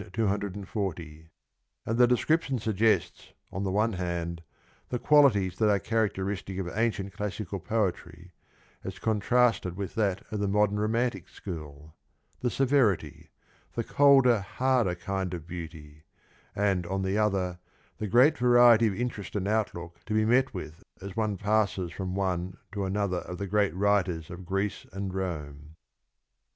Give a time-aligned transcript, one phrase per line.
[0.13, 1.29] 240);
[1.85, 4.41] and the description suggests on the one hand
[4.89, 8.31] the qualities that are characteristic of ancient classical poetry
[8.83, 11.93] as con trasted with that of the modern romantic school—
[12.41, 13.29] the severity,
[13.73, 16.01] the colder, harder kind of beauty;
[16.55, 17.59] and on the other
[17.99, 22.15] the great variety of interest and outlook to be met with as one passes from
[22.15, 25.75] one to another of the great writers of Greece and Rome.